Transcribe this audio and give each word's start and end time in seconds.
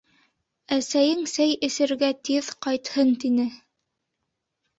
Әсәйең 0.77 1.21
сәй 1.31 1.53
эсергә 1.67 2.09
тиҙ 2.31 2.49
ҡайтһын 2.67 3.13
тине. 3.27 3.47